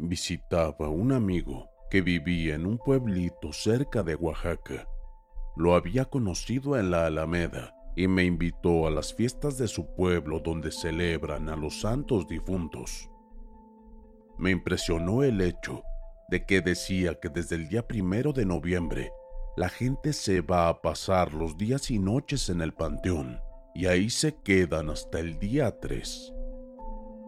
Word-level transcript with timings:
Visitaba 0.00 0.88
un 0.88 1.10
amigo 1.10 1.68
que 1.90 2.02
vivía 2.02 2.54
en 2.54 2.66
un 2.66 2.78
pueblito 2.78 3.52
cerca 3.52 4.04
de 4.04 4.14
Oaxaca. 4.14 4.88
Lo 5.56 5.74
había 5.74 6.04
conocido 6.04 6.78
en 6.78 6.92
la 6.92 7.06
Alameda 7.06 7.74
y 7.96 8.06
me 8.06 8.22
invitó 8.22 8.86
a 8.86 8.92
las 8.92 9.12
fiestas 9.12 9.58
de 9.58 9.66
su 9.66 9.92
pueblo 9.96 10.38
donde 10.38 10.70
celebran 10.70 11.48
a 11.48 11.56
los 11.56 11.80
santos 11.80 12.28
difuntos. 12.28 13.10
Me 14.38 14.52
impresionó 14.52 15.24
el 15.24 15.40
hecho 15.40 15.82
de 16.28 16.46
que 16.46 16.60
decía 16.60 17.18
que 17.18 17.28
desde 17.28 17.56
el 17.56 17.68
día 17.68 17.88
primero 17.88 18.32
de 18.32 18.46
noviembre 18.46 19.10
la 19.56 19.68
gente 19.68 20.12
se 20.12 20.42
va 20.42 20.68
a 20.68 20.80
pasar 20.80 21.34
los 21.34 21.58
días 21.58 21.90
y 21.90 21.98
noches 21.98 22.50
en 22.50 22.60
el 22.60 22.72
panteón 22.72 23.40
y 23.74 23.86
ahí 23.86 24.10
se 24.10 24.36
quedan 24.36 24.90
hasta 24.90 25.18
el 25.18 25.40
día 25.40 25.80
3. 25.80 26.37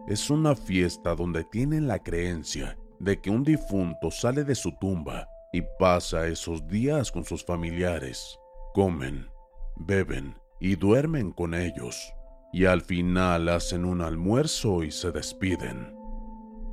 Es 0.07 0.29
una 0.29 0.55
fiesta 0.55 1.15
donde 1.15 1.43
tienen 1.43 1.87
la 1.87 1.99
creencia 1.99 2.77
de 2.99 3.21
que 3.21 3.29
un 3.29 3.43
difunto 3.43 4.09
sale 4.09 4.43
de 4.43 4.55
su 4.55 4.71
tumba 4.79 5.27
y 5.53 5.61
pasa 5.79 6.27
esos 6.27 6.67
días 6.67 7.11
con 7.11 7.23
sus 7.23 7.45
familiares, 7.45 8.39
comen, 8.73 9.29
beben 9.75 10.35
y 10.59 10.75
duermen 10.75 11.31
con 11.31 11.53
ellos, 11.53 12.13
y 12.51 12.65
al 12.65 12.81
final 12.81 13.47
hacen 13.49 13.85
un 13.85 14.01
almuerzo 14.01 14.83
y 14.83 14.91
se 14.91 15.11
despiden. 15.11 15.95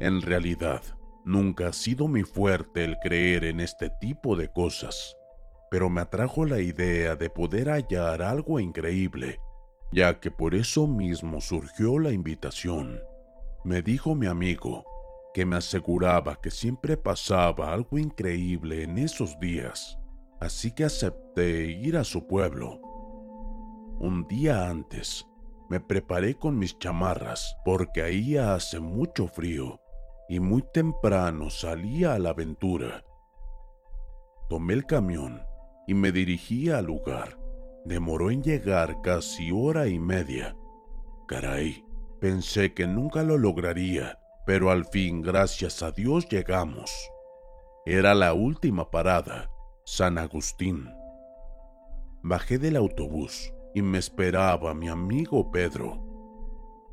En 0.00 0.22
realidad, 0.22 0.82
nunca 1.24 1.68
ha 1.68 1.72
sido 1.72 2.08
mi 2.08 2.22
fuerte 2.22 2.84
el 2.84 2.96
creer 2.98 3.44
en 3.44 3.60
este 3.60 3.90
tipo 4.00 4.36
de 4.36 4.48
cosas, 4.48 5.16
pero 5.70 5.90
me 5.90 6.00
atrajo 6.00 6.46
la 6.46 6.60
idea 6.60 7.14
de 7.14 7.28
poder 7.28 7.68
hallar 7.68 8.22
algo 8.22 8.58
increíble, 8.58 9.38
ya 9.92 10.18
que 10.18 10.30
por 10.30 10.54
eso 10.54 10.86
mismo 10.86 11.40
surgió 11.40 11.98
la 11.98 12.12
invitación. 12.12 13.00
Me 13.64 13.83
dijo 13.83 14.14
mi 14.14 14.27
amigo 14.27 14.84
que 15.34 15.45
me 15.45 15.56
aseguraba 15.56 16.41
que 16.41 16.51
siempre 16.51 16.97
pasaba 16.97 17.73
algo 17.73 17.98
increíble 17.98 18.83
en 18.83 18.98
esos 18.98 19.39
días, 19.41 19.98
así 20.41 20.73
que 20.73 20.85
acepté 20.85 21.67
ir 21.67 21.97
a 21.97 22.05
su 22.05 22.27
pueblo. 22.27 22.80
Un 24.01 24.27
día 24.29 24.68
antes, 24.68 25.27
me 25.68 25.80
preparé 25.80 26.35
con 26.36 26.58
mis 26.58 26.79
chamarras 26.79 27.57
porque 27.64 28.02
ahí 28.02 28.36
hace 28.36 28.80
mucho 28.80 29.27
frío 29.27 29.80
y 30.29 30.41
muy 30.41 30.63
temprano 30.73 31.51
salí 31.51 32.05
a 32.05 32.18
la 32.18 32.30
aventura. 32.30 33.05
Tomé 34.48 34.74
el 34.74 34.86
camión 34.86 35.42
y 35.86 35.95
me 35.95 36.13
dirigí 36.13 36.70
al 36.70 36.86
lugar. 36.86 37.39
Demoró 37.85 38.30
en 38.30 38.42
llegar 38.42 39.01
casi 39.02 39.51
hora 39.51 39.89
y 39.89 39.98
media. 39.98 40.57
Caray, 41.27 41.85
pensé 42.20 42.74
que 42.74 42.86
nunca 42.86 43.23
lo 43.23 43.39
lograría, 43.39 44.18
pero 44.46 44.70
al 44.70 44.84
fin, 44.84 45.23
gracias 45.23 45.83
a 45.83 45.92
Dios, 45.92 46.29
llegamos. 46.29 46.90
Era 47.86 48.14
la 48.14 48.34
última 48.34 48.90
parada, 48.90 49.51
San 49.84 50.18
Agustín. 50.18 50.90
Bajé 52.23 52.58
del 52.58 52.77
autobús 52.77 53.52
y 53.74 53.83
me 53.83 53.98
esperaba 53.98 54.74
mi 54.74 54.89
amigo 54.89 55.51
Pedro. 55.51 56.05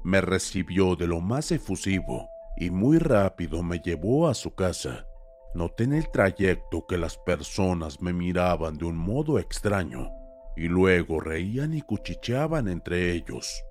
Me 0.04 0.22
recibió 0.22 0.96
de 0.96 1.08
lo 1.08 1.20
más 1.20 1.52
efusivo 1.52 2.30
y 2.58 2.70
muy 2.70 3.00
rápido 3.00 3.64
me 3.64 3.80
llevó 3.80 4.28
a 4.28 4.34
su 4.34 4.54
casa. 4.54 5.08
Noté 5.54 5.86
en 5.86 5.94
el 5.94 6.12
trayecto 6.12 6.86
que 6.86 6.98
las 6.98 7.18
personas 7.18 8.02
me 8.02 8.14
miraban 8.14 8.78
de 8.78 8.86
un 8.86 8.98
modo 8.98 9.40
extraño 9.40 10.10
y 10.56 10.68
luego 10.68 11.20
reían 11.20 11.74
y 11.74 11.82
cuchicheaban 11.82 12.68
entre 12.68 13.12
ellos. 13.14 13.64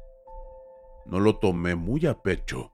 No 1.07 1.21
lo 1.21 1.37
tomé 1.37 1.75
muy 1.75 2.07
a 2.07 2.23
pecho, 2.23 2.73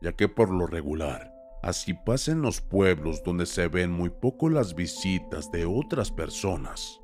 ya 0.00 0.12
que 0.12 0.28
por 0.28 0.50
lo 0.50 0.66
regular, 0.66 1.32
así 1.62 1.94
pasa 1.94 2.32
en 2.32 2.42
los 2.42 2.60
pueblos 2.60 3.22
donde 3.22 3.46
se 3.46 3.68
ven 3.68 3.90
muy 3.90 4.10
poco 4.10 4.48
las 4.48 4.74
visitas 4.74 5.50
de 5.50 5.66
otras 5.66 6.10
personas. 6.10 7.00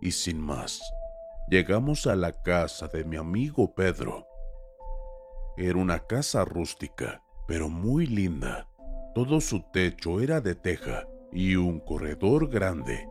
Y 0.00 0.12
sin 0.12 0.40
más, 0.40 0.80
llegamos 1.48 2.06
a 2.06 2.14
la 2.14 2.32
casa 2.32 2.88
de 2.88 3.04
mi 3.04 3.16
amigo 3.16 3.74
Pedro. 3.74 4.26
Era 5.56 5.78
una 5.78 5.98
casa 5.98 6.44
rústica, 6.44 7.22
pero 7.48 7.68
muy 7.68 8.06
linda. 8.06 8.68
Todo 9.14 9.40
su 9.40 9.64
techo 9.72 10.20
era 10.20 10.40
de 10.40 10.54
teja 10.54 11.08
y 11.32 11.56
un 11.56 11.80
corredor 11.80 12.48
grande. 12.48 13.08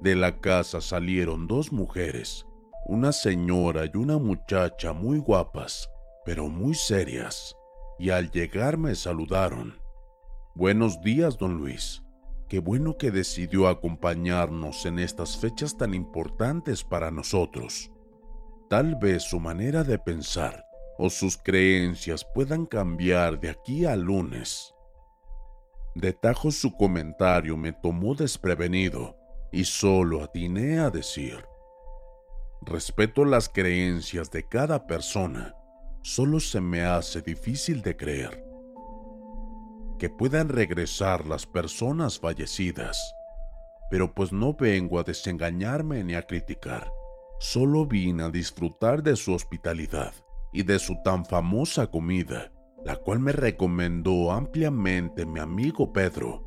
De 0.00 0.14
la 0.14 0.40
casa 0.40 0.80
salieron 0.80 1.46
dos 1.46 1.72
mujeres, 1.72 2.46
una 2.86 3.12
señora 3.12 3.84
y 3.92 3.96
una 3.96 4.18
muchacha 4.18 4.92
muy 4.92 5.18
guapas, 5.18 5.90
pero 6.24 6.48
muy 6.48 6.74
serias, 6.74 7.56
y 7.98 8.10
al 8.10 8.30
llegar 8.30 8.78
me 8.78 8.94
saludaron. 8.94 9.80
Buenos 10.54 11.00
días, 11.00 11.38
don 11.38 11.58
Luis. 11.58 12.02
Qué 12.48 12.58
bueno 12.58 12.96
que 12.98 13.10
decidió 13.10 13.68
acompañarnos 13.68 14.84
en 14.86 14.98
estas 14.98 15.36
fechas 15.36 15.76
tan 15.76 15.94
importantes 15.94 16.82
para 16.82 17.10
nosotros. 17.10 17.90
Tal 18.68 18.96
vez 18.96 19.22
su 19.22 19.38
manera 19.38 19.84
de 19.84 19.98
pensar 19.98 20.64
o 20.98 21.10
sus 21.10 21.36
creencias 21.36 22.26
puedan 22.34 22.66
cambiar 22.66 23.40
de 23.40 23.50
aquí 23.50 23.84
al 23.86 24.02
lunes. 24.02 24.74
De 25.94 26.12
tajo 26.12 26.50
su 26.50 26.76
comentario 26.76 27.56
me 27.56 27.72
tomó 27.72 28.14
desprevenido 28.14 29.16
y 29.52 29.64
solo 29.64 30.22
atiné 30.22 30.78
a 30.78 30.90
decir, 30.90 31.44
respeto 32.62 33.24
las 33.24 33.48
creencias 33.48 34.30
de 34.30 34.46
cada 34.46 34.86
persona, 34.86 35.54
solo 36.02 36.40
se 36.40 36.60
me 36.60 36.82
hace 36.82 37.22
difícil 37.22 37.82
de 37.82 37.96
creer 37.96 38.50
que 40.00 40.08
puedan 40.08 40.48
regresar 40.48 41.26
las 41.26 41.46
personas 41.46 42.18
fallecidas. 42.18 43.14
Pero 43.90 44.14
pues 44.14 44.32
no 44.32 44.54
vengo 44.54 44.98
a 44.98 45.02
desengañarme 45.02 46.02
ni 46.02 46.14
a 46.14 46.22
criticar, 46.22 46.90
solo 47.38 47.86
vine 47.86 48.22
a 48.22 48.30
disfrutar 48.30 49.02
de 49.02 49.14
su 49.14 49.34
hospitalidad 49.34 50.14
y 50.54 50.62
de 50.62 50.78
su 50.78 50.96
tan 51.04 51.26
famosa 51.26 51.88
comida, 51.88 52.50
la 52.82 52.96
cual 52.96 53.20
me 53.20 53.32
recomendó 53.32 54.32
ampliamente 54.32 55.26
mi 55.26 55.38
amigo 55.38 55.92
Pedro. 55.92 56.44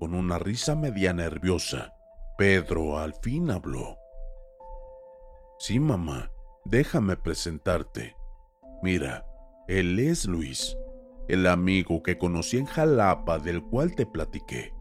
Con 0.00 0.14
una 0.14 0.38
risa 0.38 0.74
media 0.74 1.12
nerviosa, 1.12 1.92
Pedro 2.38 2.98
al 2.98 3.12
fin 3.14 3.50
habló. 3.50 3.98
Sí, 5.58 5.80
mamá, 5.80 6.30
déjame 6.64 7.16
presentarte. 7.16 8.16
Mira, 8.82 9.26
él 9.68 9.98
es 9.98 10.26
Luis, 10.26 10.76
el 11.28 11.46
amigo 11.46 12.02
que 12.02 12.18
conocí 12.18 12.58
en 12.58 12.66
Jalapa 12.66 13.38
del 13.38 13.62
cual 13.62 13.94
te 13.94 14.04
platiqué. 14.04 14.74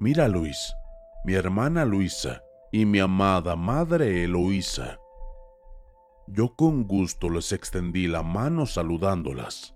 Mira, 0.00 0.26
Luis, 0.28 0.74
mi 1.24 1.34
hermana 1.34 1.84
Luisa 1.84 2.42
y 2.72 2.86
mi 2.86 2.98
amada 2.98 3.56
madre 3.56 4.24
Eloísa. 4.24 4.98
Yo 6.26 6.56
con 6.56 6.84
gusto 6.84 7.30
les 7.30 7.52
extendí 7.52 8.06
la 8.06 8.22
mano 8.22 8.66
saludándolas. 8.66 9.74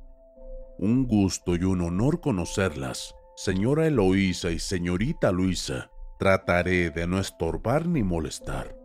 Un 0.78 1.06
gusto 1.06 1.54
y 1.54 1.64
un 1.64 1.82
honor 1.82 2.20
conocerlas, 2.20 3.14
señora 3.36 3.86
Eloísa 3.86 4.50
y 4.50 4.58
señorita 4.58 5.32
Luisa. 5.32 5.90
Trataré 6.18 6.90
de 6.90 7.06
no 7.06 7.20
estorbar 7.20 7.86
ni 7.86 8.02
molestar. 8.02 8.77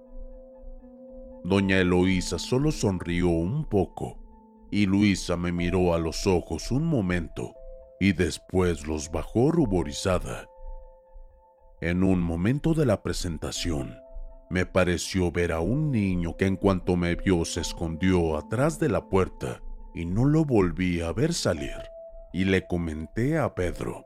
Doña 1.44 1.78
Eloísa 1.80 2.40
solo 2.40 2.72
sonrió 2.72 3.28
un 3.28 3.66
poco 3.66 4.18
y 4.72 4.86
Luisa 4.86 5.38
me 5.38 5.52
miró 5.52 5.94
a 5.94 6.00
los 6.00 6.26
ojos 6.26 6.72
un 6.72 6.86
momento 6.86 7.54
y 8.00 8.14
después 8.14 8.88
los 8.88 9.12
bajó 9.12 9.52
ruborizada. 9.52 10.48
En 11.82 12.04
un 12.04 12.22
momento 12.22 12.74
de 12.74 12.86
la 12.86 13.04
presentación, 13.04 13.98
me 14.50 14.66
pareció 14.66 15.32
ver 15.32 15.52
a 15.52 15.60
un 15.60 15.92
niño 15.92 16.38
que 16.38 16.46
en 16.46 16.56
cuanto 16.56 16.96
me 16.96 17.16
vio 17.16 17.44
se 17.46 17.62
escondió 17.62 18.38
atrás 18.38 18.80
de 18.80 18.90
la 18.90 19.10
puerta 19.10 19.62
y 19.94 20.06
no 20.06 20.26
lo 20.26 20.46
volví 20.46 21.02
a 21.02 21.12
ver 21.12 21.34
salir. 21.34 21.78
Y 22.32 22.46
le 22.46 22.66
comenté 22.66 23.38
a 23.38 23.54
Pedro, 23.54 24.06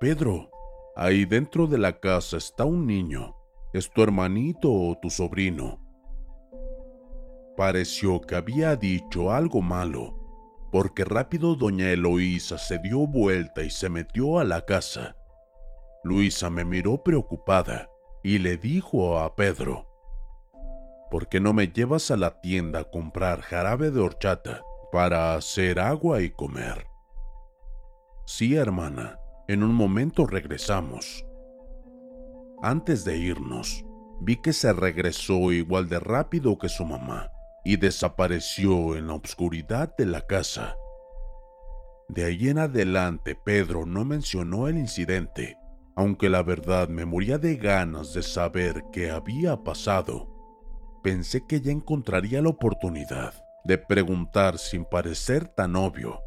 Pedro, 0.00 0.50
ahí 0.96 1.26
dentro 1.26 1.66
de 1.66 1.76
la 1.76 2.00
casa 2.00 2.38
está 2.38 2.64
un 2.64 2.86
niño. 2.86 3.36
¿Es 3.74 3.90
tu 3.90 4.02
hermanito 4.02 4.72
o 4.72 4.98
tu 4.98 5.10
sobrino? 5.10 5.89
Pareció 7.60 8.22
que 8.22 8.36
había 8.36 8.74
dicho 8.74 9.32
algo 9.32 9.60
malo, 9.60 10.14
porque 10.72 11.04
rápido 11.04 11.56
doña 11.56 11.90
Eloísa 11.90 12.56
se 12.56 12.78
dio 12.78 13.06
vuelta 13.06 13.62
y 13.62 13.68
se 13.68 13.90
metió 13.90 14.38
a 14.38 14.44
la 14.44 14.64
casa. 14.64 15.14
Luisa 16.02 16.48
me 16.48 16.64
miró 16.64 17.02
preocupada 17.02 17.90
y 18.22 18.38
le 18.38 18.56
dijo 18.56 19.18
a 19.18 19.36
Pedro, 19.36 19.86
¿por 21.10 21.28
qué 21.28 21.38
no 21.38 21.52
me 21.52 21.68
llevas 21.68 22.10
a 22.10 22.16
la 22.16 22.40
tienda 22.40 22.78
a 22.80 22.84
comprar 22.84 23.42
jarabe 23.42 23.90
de 23.90 24.00
horchata 24.00 24.62
para 24.90 25.34
hacer 25.34 25.80
agua 25.80 26.22
y 26.22 26.30
comer? 26.30 26.86
Sí, 28.24 28.56
hermana, 28.56 29.20
en 29.48 29.62
un 29.62 29.74
momento 29.74 30.26
regresamos. 30.26 31.26
Antes 32.62 33.04
de 33.04 33.18
irnos, 33.18 33.84
vi 34.22 34.36
que 34.36 34.54
se 34.54 34.72
regresó 34.72 35.52
igual 35.52 35.90
de 35.90 36.00
rápido 36.00 36.56
que 36.56 36.70
su 36.70 36.86
mamá 36.86 37.30
y 37.64 37.76
desapareció 37.76 38.96
en 38.96 39.08
la 39.08 39.14
oscuridad 39.14 39.94
de 39.96 40.06
la 40.06 40.22
casa. 40.22 40.76
De 42.08 42.24
ahí 42.24 42.48
en 42.48 42.58
adelante 42.58 43.36
Pedro 43.36 43.86
no 43.86 44.04
mencionó 44.04 44.68
el 44.68 44.78
incidente, 44.78 45.56
aunque 45.94 46.28
la 46.28 46.42
verdad 46.42 46.88
me 46.88 47.04
moría 47.04 47.38
de 47.38 47.56
ganas 47.56 48.14
de 48.14 48.22
saber 48.22 48.82
qué 48.92 49.10
había 49.10 49.62
pasado. 49.62 50.28
Pensé 51.02 51.46
que 51.46 51.60
ya 51.60 51.70
encontraría 51.70 52.42
la 52.42 52.48
oportunidad 52.48 53.34
de 53.64 53.78
preguntar 53.78 54.58
sin 54.58 54.84
parecer 54.84 55.48
tan 55.48 55.76
obvio. 55.76 56.20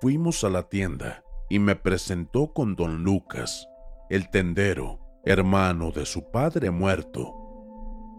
Fuimos 0.00 0.44
a 0.44 0.50
la 0.50 0.68
tienda 0.68 1.24
y 1.48 1.58
me 1.58 1.76
presentó 1.76 2.52
con 2.52 2.76
don 2.76 3.02
Lucas, 3.02 3.68
el 4.10 4.28
tendero, 4.30 5.00
hermano 5.24 5.90
de 5.90 6.04
su 6.04 6.30
padre 6.30 6.70
muerto. 6.70 7.45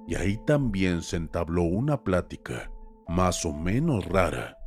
Y 0.07 0.15
ahí 0.15 0.37
también 0.45 1.03
se 1.03 1.17
entabló 1.17 1.63
una 1.63 2.03
plática, 2.03 2.71
más 3.07 3.45
o 3.45 3.53
menos 3.53 4.05
rara. 4.05 4.57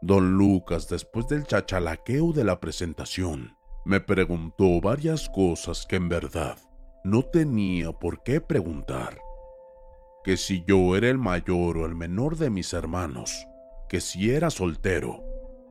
Don 0.00 0.36
Lucas, 0.38 0.88
después 0.88 1.26
del 1.28 1.44
chachalaqueo 1.46 2.32
de 2.32 2.44
la 2.44 2.60
presentación, 2.60 3.56
me 3.84 4.00
preguntó 4.00 4.80
varias 4.80 5.28
cosas 5.28 5.84
que 5.84 5.96
en 5.96 6.08
verdad 6.08 6.56
no 7.04 7.22
tenía 7.22 7.92
por 7.92 8.22
qué 8.22 8.40
preguntar. 8.40 9.18
Que 10.24 10.38
si 10.38 10.64
yo 10.66 10.96
era 10.96 11.08
el 11.08 11.18
mayor 11.18 11.76
o 11.76 11.84
el 11.84 11.94
menor 11.94 12.36
de 12.36 12.48
mis 12.48 12.72
hermanos, 12.72 13.46
que 13.88 14.00
si 14.00 14.30
era 14.30 14.48
soltero, 14.48 15.22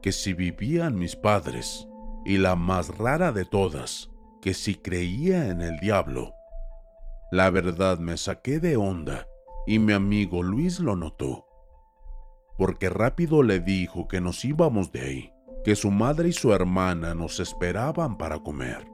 que 0.02 0.12
si 0.12 0.34
vivían 0.34 0.96
mis 0.96 1.16
padres, 1.16 1.88
y 2.26 2.38
la 2.38 2.56
más 2.56 2.98
rara 2.98 3.32
de 3.32 3.46
todas, 3.46 4.10
que 4.42 4.54
si 4.54 4.76
creía 4.76 5.50
en 5.50 5.62
el 5.62 5.80
diablo. 5.80 6.36
La 7.34 7.50
verdad 7.50 7.98
me 7.98 8.16
saqué 8.16 8.60
de 8.60 8.78
onda 8.78 9.28
y 9.66 9.80
mi 9.80 9.94
amigo 9.94 10.44
Luis 10.44 10.80
lo 10.80 10.96
notó, 10.96 11.48
porque 12.60 12.90
rápido 12.90 13.42
le 13.42 13.60
dijo 13.60 14.08
que 14.08 14.22
nos 14.22 14.46
íbamos 14.46 14.92
de 14.92 15.02
ahí, 15.02 15.34
que 15.64 15.76
su 15.76 15.90
madre 15.90 16.30
y 16.30 16.34
su 16.34 16.54
hermana 16.54 17.16
nos 17.16 17.40
esperaban 17.40 18.20
para 18.20 18.38
comer. 18.38 18.86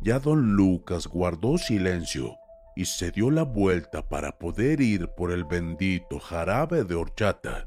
Ya 0.00 0.18
don 0.20 0.54
Lucas 0.54 1.06
guardó 1.06 1.58
silencio 1.58 2.34
y 2.74 2.86
se 2.86 3.10
dio 3.10 3.30
la 3.30 3.42
vuelta 3.42 4.08
para 4.08 4.38
poder 4.38 4.80
ir 4.80 5.10
por 5.14 5.30
el 5.30 5.44
bendito 5.44 6.18
jarabe 6.18 6.84
de 6.84 6.94
horchata 6.94 7.66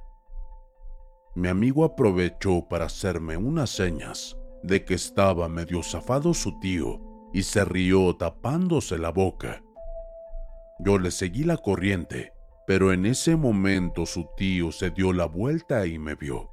mi 1.36 1.48
amigo 1.48 1.86
aprovechó 1.86 2.68
para 2.68 2.86
hacerme 2.86 3.38
unas 3.38 3.70
señas 3.70 4.36
de 4.64 4.84
que 4.84 4.96
estaba 4.96 5.48
medio 5.48 5.84
zafado 5.84 6.34
su 6.34 6.60
tío 6.60 7.11
y 7.34 7.44
se 7.44 7.66
rió 7.66 8.16
tapándose 8.16 8.98
la 8.98 9.12
boca. 9.12 9.64
Yo 10.80 10.98
le 10.98 11.12
seguí 11.12 11.44
la 11.44 11.58
corriente, 11.58 12.34
pero 12.66 12.92
en 12.92 13.06
ese 13.06 13.36
momento 13.36 14.06
su 14.06 14.30
tío 14.36 14.72
se 14.72 14.90
dio 14.90 15.14
la 15.14 15.26
vuelta 15.26 15.86
y 15.86 16.00
me 16.00 16.16
vio. 16.16 16.50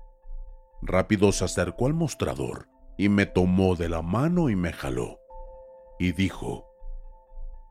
Rápido 0.83 1.33
se 1.33 1.45
acercó 1.45 1.87
al 1.87 1.95
mostrador 1.95 2.69
y 2.97 3.09
me 3.09 3.27
tomó 3.27 3.75
de 3.75 3.89
la 3.89 4.03
mano 4.03 4.51
y 4.51 4.57
me 4.57 4.73
jaló. 4.73 5.19
Y 5.99 6.13
dijo, 6.13 6.67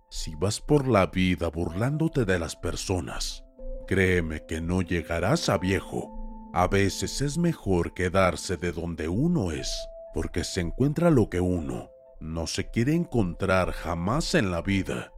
si 0.10 0.36
vas 0.36 0.60
por 0.60 0.88
la 0.88 1.08
vida 1.08 1.50
burlándote 1.50 2.26
de 2.26 2.40
las 2.40 2.56
personas, 2.56 3.44
créeme 3.88 4.46
que 4.46 4.62
no 4.62 4.82
llegarás 4.82 5.50
a 5.50 5.58
viejo 5.58 6.18
a 6.54 6.68
veces 6.68 7.22
es 7.22 7.38
mejor 7.38 7.94
quedarse 7.94 8.58
de 8.58 8.72
donde 8.72 9.08
uno 9.08 9.52
es, 9.52 9.88
porque 10.14 10.44
se 10.44 10.62
encuentra 10.62 11.12
lo 11.12 11.30
que 11.30 11.40
uno 11.40 11.92
no 12.20 12.48
se 12.48 12.70
quiere 12.70 12.96
encontrar 12.96 13.72
jamás 13.72 14.36
en 14.36 14.52
la 14.52 14.62
vida, 14.62 15.12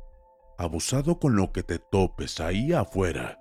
abusado 0.57 1.19
con 1.19 1.35
lo 1.35 1.51
que 1.51 1.63
te 1.63 1.79
topes 1.79 2.39
ahí 2.39 2.73
afuera. 2.73 3.39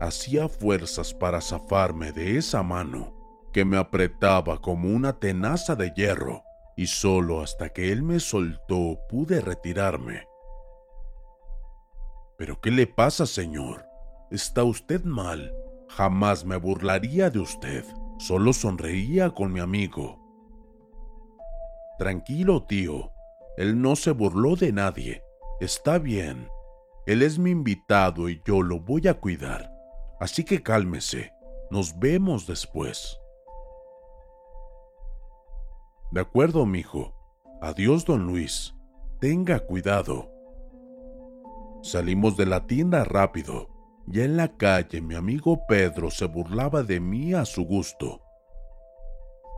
Hacía 0.00 0.48
fuerzas 0.48 1.12
para 1.12 1.40
zafarme 1.40 2.12
de 2.12 2.38
esa 2.38 2.62
mano 2.62 3.14
que 3.52 3.64
me 3.64 3.76
apretaba 3.76 4.60
como 4.60 4.88
una 4.88 5.18
tenaza 5.18 5.76
de 5.76 5.92
hierro 5.94 6.42
y 6.76 6.86
solo 6.86 7.42
hasta 7.42 7.68
que 7.70 7.92
él 7.92 8.02
me 8.02 8.20
soltó 8.20 8.98
pude 9.08 9.40
retirarme. 9.40 10.26
¿Pero 12.38 12.60
qué 12.60 12.70
le 12.70 12.86
pasa, 12.86 13.26
señor? 13.26 13.84
¿Está 14.30 14.64
usted 14.64 15.04
mal? 15.04 15.52
Jamás 15.88 16.44
me 16.44 16.56
burlaría 16.56 17.28
de 17.28 17.40
usted, 17.40 17.84
solo 18.18 18.54
sonreía 18.54 19.30
con 19.30 19.52
mi 19.52 19.60
amigo. 19.60 20.19
Tranquilo, 22.00 22.62
tío, 22.64 23.12
él 23.58 23.82
no 23.82 23.94
se 23.94 24.12
burló 24.12 24.56
de 24.56 24.72
nadie, 24.72 25.22
está 25.60 25.98
bien. 25.98 26.48
Él 27.04 27.20
es 27.20 27.38
mi 27.38 27.50
invitado 27.50 28.30
y 28.30 28.40
yo 28.46 28.62
lo 28.62 28.80
voy 28.80 29.06
a 29.06 29.20
cuidar, 29.20 29.70
así 30.18 30.42
que 30.42 30.62
cálmese, 30.62 31.34
nos 31.70 31.98
vemos 31.98 32.46
después. 32.46 33.20
De 36.10 36.22
acuerdo, 36.22 36.64
mijo. 36.64 37.12
Adiós, 37.60 38.06
don 38.06 38.26
Luis. 38.26 38.74
Tenga 39.20 39.58
cuidado. 39.58 40.30
Salimos 41.82 42.38
de 42.38 42.46
la 42.46 42.66
tienda 42.66 43.04
rápido 43.04 43.68
ya 44.06 44.24
en 44.24 44.36
la 44.36 44.48
calle 44.48 45.00
mi 45.02 45.14
amigo 45.14 45.66
Pedro 45.66 46.10
se 46.10 46.24
burlaba 46.24 46.82
de 46.82 46.98
mí 46.98 47.34
a 47.34 47.44
su 47.44 47.64
gusto. 47.64 48.22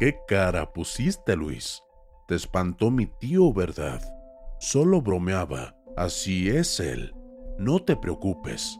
¿Qué 0.00 0.18
cara 0.26 0.72
pusiste, 0.72 1.36
Luis? 1.36 1.80
Te 2.28 2.34
espantó 2.34 2.90
mi 2.90 3.06
tío, 3.06 3.52
¿verdad? 3.52 4.00
Solo 4.58 5.02
bromeaba. 5.02 5.74
Así 5.96 6.48
es 6.48 6.80
él. 6.80 7.14
No 7.58 7.80
te 7.80 7.96
preocupes. 7.96 8.78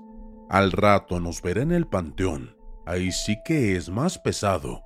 Al 0.49 0.73
rato 0.73 1.21
nos 1.21 1.43
verá 1.43 1.63
en 1.63 1.73
el 1.73 1.87
panteón. 1.87 2.57
Ahí 2.87 3.13
sí 3.13 3.37
que 3.45 3.77
es 3.77 3.91
más 3.91 4.19
pesado. 4.19 4.83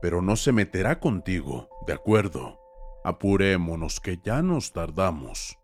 Pero 0.00 0.22
no 0.22 0.36
se 0.36 0.52
meterá 0.52 1.00
contigo, 1.00 1.68
¿de 1.86 1.94
acuerdo? 1.94 2.60
Apurémonos 3.04 4.00
que 4.00 4.18
ya 4.22 4.42
nos 4.42 4.72
tardamos. 4.72 5.58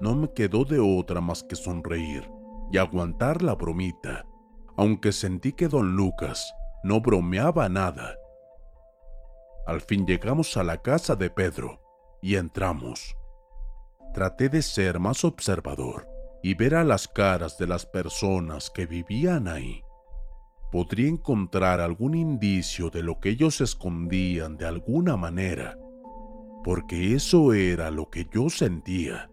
No 0.00 0.14
me 0.14 0.32
quedó 0.32 0.64
de 0.64 0.80
otra 0.80 1.20
más 1.20 1.42
que 1.42 1.56
sonreír 1.56 2.28
y 2.72 2.78
aguantar 2.78 3.42
la 3.42 3.54
bromita, 3.54 4.26
aunque 4.76 5.12
sentí 5.12 5.52
que 5.52 5.68
don 5.68 5.96
Lucas 5.96 6.52
no 6.82 7.00
bromeaba 7.00 7.68
nada. 7.68 8.16
Al 9.66 9.80
fin 9.80 10.06
llegamos 10.06 10.56
a 10.56 10.64
la 10.64 10.82
casa 10.82 11.16
de 11.16 11.30
Pedro 11.30 11.80
y 12.20 12.36
entramos. 12.36 13.16
Traté 14.12 14.48
de 14.48 14.62
ser 14.62 14.98
más 14.98 15.24
observador 15.24 16.06
y 16.42 16.54
ver 16.54 16.74
a 16.74 16.84
las 16.84 17.08
caras 17.08 17.56
de 17.56 17.66
las 17.66 17.86
personas 17.86 18.70
que 18.70 18.84
vivían 18.84 19.48
ahí. 19.48 19.82
Podría 20.70 21.08
encontrar 21.08 21.80
algún 21.80 22.14
indicio 22.14 22.90
de 22.90 23.02
lo 23.02 23.20
que 23.20 23.30
ellos 23.30 23.60
escondían 23.62 24.58
de 24.58 24.66
alguna 24.66 25.16
manera, 25.16 25.78
porque 26.62 27.14
eso 27.14 27.54
era 27.54 27.90
lo 27.90 28.10
que 28.10 28.26
yo 28.30 28.50
sentía. 28.50 29.30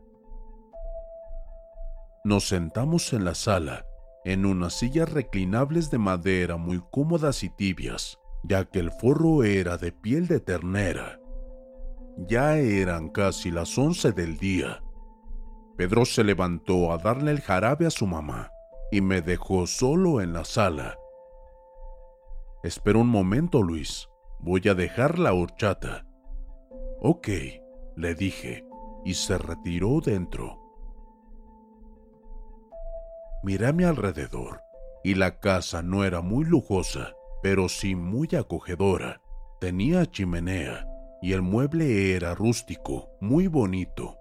Nos 2.23 2.47
sentamos 2.47 3.11
en 3.11 3.25
la 3.25 3.35
sala, 3.35 3.85
en 4.23 4.45
unas 4.45 4.73
sillas 4.73 5.11
reclinables 5.11 5.91
de 5.91 5.97
madera 5.97 6.55
muy 6.55 6.81
cómodas 6.91 7.43
y 7.43 7.49
tibias, 7.49 8.19
ya 8.43 8.65
que 8.65 8.79
el 8.79 8.91
forro 8.91 9.43
era 9.43 9.77
de 9.77 9.91
piel 9.91 10.27
de 10.27 10.39
ternera. 10.39 11.19
Ya 12.17 12.57
eran 12.57 13.09
casi 13.09 13.51
las 13.51 13.77
once 13.77 14.11
del 14.11 14.37
día. 14.37 14.83
Pedro 15.77 16.05
se 16.05 16.23
levantó 16.23 16.91
a 16.91 16.97
darle 16.97 17.31
el 17.31 17.41
jarabe 17.41 17.87
a 17.87 17.91
su 17.91 18.05
mamá 18.05 18.51
y 18.91 19.01
me 19.01 19.21
dejó 19.21 19.65
solo 19.67 20.21
en 20.21 20.33
la 20.33 20.43
sala. 20.43 20.97
Espera 22.63 22.99
un 22.99 23.07
momento, 23.07 23.63
Luis. 23.63 24.07
Voy 24.39 24.61
a 24.67 24.75
dejar 24.75 25.17
la 25.17 25.33
horchata. 25.33 26.05
Ok, 26.99 27.29
le 27.95 28.15
dije, 28.15 28.65
y 29.05 29.13
se 29.13 29.37
retiró 29.37 30.01
dentro. 30.01 30.59
Miré 33.43 33.67
a 33.67 33.73
mi 33.73 33.83
alrededor, 33.83 34.61
y 35.03 35.15
la 35.15 35.39
casa 35.39 35.81
no 35.81 36.03
era 36.03 36.21
muy 36.21 36.45
lujosa, 36.45 37.13
pero 37.41 37.69
sí 37.69 37.95
muy 37.95 38.29
acogedora. 38.37 39.21
Tenía 39.59 40.05
chimenea, 40.05 40.87
y 41.21 41.33
el 41.33 41.41
mueble 41.41 42.15
era 42.15 42.33
rústico, 42.35 43.09
muy 43.19 43.47
bonito. 43.47 44.17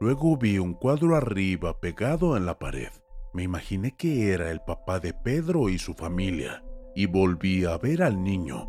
Luego 0.00 0.36
vi 0.36 0.58
un 0.58 0.74
cuadro 0.74 1.14
arriba 1.14 1.78
pegado 1.78 2.36
en 2.36 2.46
la 2.46 2.58
pared. 2.58 2.90
Me 3.32 3.44
imaginé 3.44 3.96
que 3.96 4.32
era 4.32 4.50
el 4.50 4.60
papá 4.60 4.98
de 4.98 5.14
Pedro 5.14 5.68
y 5.68 5.78
su 5.78 5.94
familia, 5.94 6.64
y 6.94 7.06
volví 7.06 7.64
a 7.64 7.78
ver 7.78 8.02
al 8.02 8.22
niño. 8.22 8.68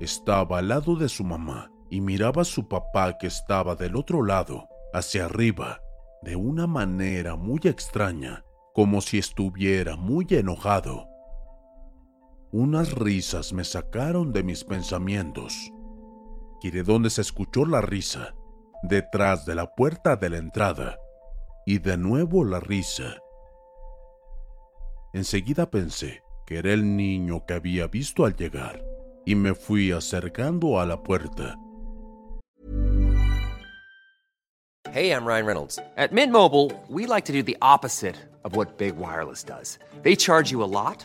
Estaba 0.00 0.58
al 0.58 0.68
lado 0.68 0.96
de 0.96 1.08
su 1.08 1.24
mamá 1.24 1.70
y 1.88 2.00
miraba 2.00 2.42
a 2.42 2.44
su 2.44 2.68
papá 2.68 3.16
que 3.16 3.28
estaba 3.28 3.76
del 3.76 3.96
otro 3.96 4.22
lado, 4.22 4.68
hacia 4.92 5.24
arriba, 5.24 5.80
de 6.22 6.36
una 6.36 6.66
manera 6.66 7.36
muy 7.36 7.60
extraña, 7.64 8.44
como 8.74 9.00
si 9.00 9.18
estuviera 9.18 9.96
muy 9.96 10.26
enojado. 10.30 11.08
Unas 12.58 12.94
risas 12.94 13.52
me 13.52 13.64
sacaron 13.64 14.32
de 14.32 14.42
mis 14.42 14.64
pensamientos. 14.64 15.70
¿Y 16.62 16.70
de 16.70 16.84
dónde 16.84 17.10
se 17.10 17.20
escuchó 17.20 17.66
la 17.66 17.82
risa? 17.82 18.34
Detrás 18.82 19.44
de 19.44 19.54
la 19.54 19.74
puerta 19.74 20.16
de 20.16 20.30
la 20.30 20.38
entrada. 20.38 20.96
Y 21.66 21.80
de 21.80 21.98
nuevo 21.98 22.46
la 22.46 22.58
risa. 22.58 23.18
Enseguida 25.12 25.70
pensé 25.70 26.22
que 26.46 26.56
era 26.56 26.72
el 26.72 26.96
niño 26.96 27.44
que 27.44 27.52
había 27.52 27.88
visto 27.88 28.24
al 28.24 28.34
llegar 28.34 28.82
y 29.26 29.34
me 29.34 29.54
fui 29.54 29.92
acercando 29.92 30.80
a 30.80 30.86
la 30.86 31.02
puerta. 31.02 31.58
Hey, 34.92 35.10
I'm 35.10 35.26
Ryan 35.26 35.44
Reynolds. 35.44 35.78
At 35.98 36.12
Mint 36.12 36.32
Mobile, 36.32 36.72
we 36.88 37.04
like 37.04 37.26
to 37.26 37.34
do 37.34 37.42
the 37.42 37.58
opposite 37.60 38.16
of 38.44 38.56
what 38.56 38.78
Big 38.78 38.96
Wireless 38.96 39.44
does. 39.44 39.78
They 40.02 40.16
charge 40.16 40.50
you 40.50 40.62
a 40.62 40.64
lot, 40.64 41.04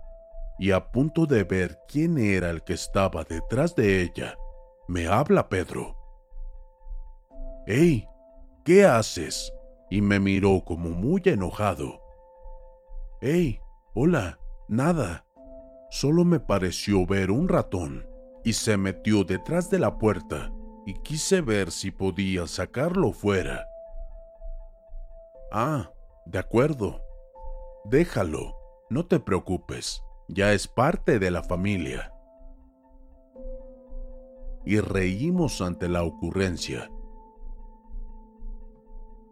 y 0.61 0.71
a 0.71 0.91
punto 0.91 1.25
de 1.25 1.43
ver 1.43 1.79
quién 1.89 2.17
era 2.17 2.51
el 2.51 2.63
que 2.63 2.73
estaba 2.73 3.23
detrás 3.23 3.75
de 3.75 4.03
ella, 4.03 4.37
me 4.87 5.07
habla 5.07 5.49
Pedro. 5.49 5.97
¡Hey! 7.65 8.07
¿Qué 8.63 8.85
haces? 8.85 9.51
y 9.91 10.01
me 10.01 10.21
miró 10.21 10.63
como 10.63 10.89
muy 10.89 11.21
enojado. 11.25 12.01
¡Hey! 13.19 13.59
Hola, 13.93 14.39
nada. 14.69 15.25
Solo 15.89 16.23
me 16.23 16.39
pareció 16.39 17.05
ver 17.05 17.29
un 17.29 17.49
ratón 17.49 18.07
y 18.45 18.53
se 18.53 18.77
metió 18.77 19.25
detrás 19.25 19.69
de 19.69 19.79
la 19.79 19.97
puerta 19.97 20.49
y 20.85 20.93
quise 21.01 21.41
ver 21.41 21.71
si 21.71 21.91
podía 21.91 22.47
sacarlo 22.47 23.11
fuera. 23.11 23.67
Ah, 25.51 25.91
de 26.25 26.39
acuerdo. 26.39 27.01
Déjalo, 27.83 28.55
no 28.89 29.05
te 29.07 29.19
preocupes, 29.19 30.01
ya 30.31 30.53
es 30.53 30.67
parte 30.67 31.19
de 31.19 31.31
la 31.31 31.43
familia. 31.43 32.13
Y 34.65 34.79
reímos 34.79 35.61
ante 35.61 35.89
la 35.89 36.03
ocurrencia 36.03 36.89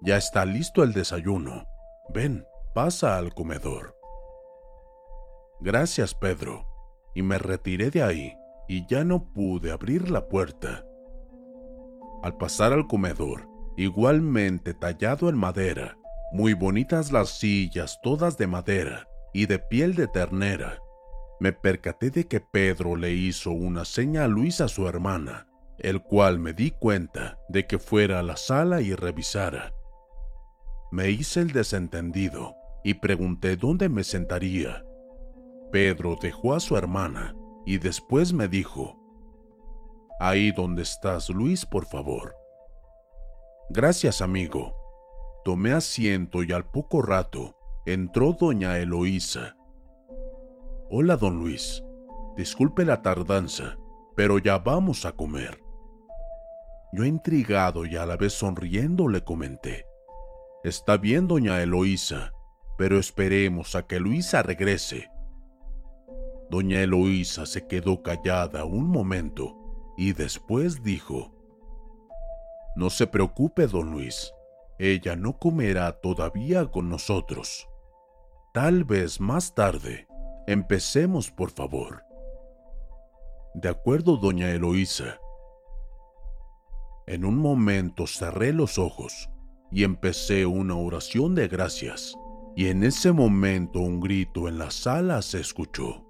ya 0.01 0.17
está 0.17 0.45
listo 0.45 0.83
el 0.83 0.93
desayuno. 0.93 1.65
Ven, 2.13 2.45
pasa 2.73 3.17
al 3.17 3.33
comedor. 3.33 3.95
Gracias, 5.59 6.15
Pedro. 6.15 6.65
Y 7.13 7.21
me 7.21 7.37
retiré 7.37 7.89
de 7.89 8.03
ahí 8.03 8.33
y 8.67 8.85
ya 8.87 9.03
no 9.03 9.33
pude 9.33 9.71
abrir 9.71 10.09
la 10.09 10.29
puerta. 10.29 10.85
Al 12.23 12.37
pasar 12.37 12.71
al 12.71 12.87
comedor, 12.87 13.47
igualmente 13.75 14.73
tallado 14.73 15.27
en 15.27 15.37
madera, 15.37 15.97
muy 16.31 16.53
bonitas 16.53 17.11
las 17.11 17.29
sillas 17.39 17.99
todas 18.01 18.37
de 18.37 18.47
madera 18.47 19.07
y 19.33 19.47
de 19.47 19.59
piel 19.59 19.95
de 19.95 20.07
ternera, 20.07 20.79
me 21.39 21.53
percaté 21.53 22.09
de 22.09 22.27
que 22.27 22.39
Pedro 22.39 22.95
le 22.95 23.11
hizo 23.11 23.51
una 23.51 23.85
seña 23.85 24.25
a 24.25 24.27
Luisa 24.27 24.67
su 24.67 24.87
hermana, 24.87 25.47
el 25.77 26.01
cual 26.01 26.39
me 26.39 26.53
di 26.53 26.71
cuenta 26.71 27.39
de 27.47 27.65
que 27.65 27.79
fuera 27.79 28.19
a 28.19 28.23
la 28.23 28.35
sala 28.35 28.81
y 28.81 28.93
revisara. 28.93 29.73
Me 30.91 31.09
hice 31.09 31.39
el 31.39 31.51
desentendido 31.51 32.55
y 32.83 32.95
pregunté 32.95 33.55
dónde 33.55 33.89
me 33.89 34.03
sentaría. 34.03 34.83
Pedro 35.71 36.17
dejó 36.21 36.55
a 36.55 36.59
su 36.59 36.75
hermana 36.75 37.35
y 37.65 37.77
después 37.77 38.33
me 38.33 38.47
dijo, 38.47 38.97
Ahí 40.19 40.51
donde 40.51 40.81
estás, 40.81 41.29
Luis, 41.29 41.65
por 41.65 41.85
favor. 41.85 42.35
Gracias, 43.69 44.21
amigo. 44.21 44.75
Tomé 45.45 45.71
asiento 45.71 46.43
y 46.43 46.51
al 46.51 46.69
poco 46.69 47.01
rato 47.01 47.55
entró 47.85 48.33
doña 48.33 48.77
Eloísa. 48.79 49.55
Hola, 50.91 51.17
don 51.17 51.37
Luis. 51.37 51.83
Disculpe 52.35 52.83
la 52.83 53.03
tardanza, 53.03 53.77
pero 54.15 54.39
ya 54.39 54.57
vamos 54.57 55.05
a 55.05 55.11
comer. 55.11 55.63
Yo 56.91 57.05
intrigado 57.05 57.85
y 57.85 57.95
a 57.95 58.07
la 58.07 58.17
vez 58.17 58.33
sonriendo 58.33 59.07
le 59.07 59.23
comenté. 59.23 59.85
Está 60.63 60.97
bien, 60.97 61.27
doña 61.27 61.61
Eloísa, 61.61 62.33
pero 62.75 62.97
esperemos 62.97 63.75
a 63.75 63.85
que 63.85 63.99
Luisa 63.99 64.41
regrese. 64.41 65.11
Doña 66.49 66.81
Eloísa 66.81 67.45
se 67.45 67.67
quedó 67.67 68.01
callada 68.01 68.65
un 68.65 68.87
momento 68.87 69.93
y 69.95 70.13
después 70.13 70.81
dijo, 70.81 71.31
No 72.75 72.89
se 72.89 73.05
preocupe, 73.05 73.67
don 73.67 73.91
Luis, 73.91 74.33
ella 74.79 75.15
no 75.15 75.37
comerá 75.37 75.91
todavía 75.91 76.65
con 76.65 76.89
nosotros. 76.89 77.67
Tal 78.55 78.85
vez 78.85 79.21
más 79.21 79.53
tarde. 79.53 80.08
Empecemos, 80.49 81.29
por 81.29 81.51
favor. 81.51 82.03
De 83.53 83.69
acuerdo, 83.69 84.17
doña 84.17 84.49
Eloísa. 84.49 85.19
En 87.05 87.23
un 87.23 87.37
momento 87.37 88.07
cerré 88.07 88.51
los 88.51 88.79
ojos 88.79 89.29
y 89.71 89.83
empecé 89.83 90.47
una 90.47 90.75
oración 90.75 91.35
de 91.35 91.47
gracias, 91.47 92.15
y 92.55 92.69
en 92.69 92.83
ese 92.83 93.11
momento 93.11 93.79
un 93.79 93.99
grito 93.99 94.47
en 94.47 94.57
la 94.57 94.71
sala 94.71 95.21
se 95.21 95.39
escuchó. 95.39 96.03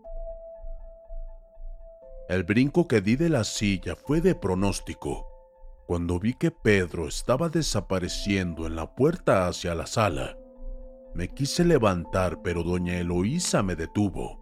El 2.29 2.46
brinco 2.46 2.88
que 2.88 3.01
di 3.01 3.17
de 3.17 3.27
la 3.27 3.43
silla 3.43 3.98
fue 3.98 4.22
de 4.22 4.36
pronóstico. 4.36 5.27
Cuando 5.86 6.17
vi 6.17 6.34
que 6.34 6.51
Pedro 6.51 7.10
estaba 7.10 7.50
desapareciendo 7.50 8.67
en 8.67 8.77
la 8.77 8.96
puerta 8.96 9.50
hacia 9.50 9.75
la 9.75 9.86
sala, 9.86 10.38
me 11.13 11.28
quise 11.28 11.66
levantar, 11.66 12.42
pero 12.42 12.63
doña 12.63 12.98
Eloísa 12.98 13.63
me 13.63 13.75
detuvo. 13.75 14.39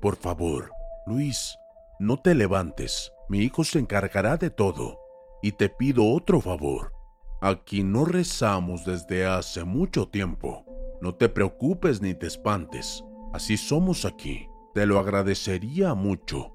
Por 0.00 0.16
favor, 0.16 0.70
Luis, 1.06 1.58
no 1.98 2.16
te 2.18 2.34
levantes, 2.34 3.12
mi 3.28 3.40
hijo 3.40 3.64
se 3.64 3.78
encargará 3.78 4.36
de 4.36 4.50
todo, 4.50 4.98
y 5.42 5.52
te 5.52 5.68
pido 5.68 6.10
otro 6.12 6.40
favor. 6.40 6.92
Aquí 7.40 7.82
no 7.82 8.04
rezamos 8.04 8.84
desde 8.84 9.26
hace 9.26 9.64
mucho 9.64 10.08
tiempo. 10.08 10.64
No 11.02 11.14
te 11.14 11.28
preocupes 11.28 12.00
ni 12.00 12.14
te 12.14 12.26
espantes. 12.26 13.04
Así 13.34 13.58
somos 13.58 14.06
aquí. 14.06 14.48
Te 14.72 14.86
lo 14.86 14.98
agradecería 14.98 15.92
mucho. 15.92 16.52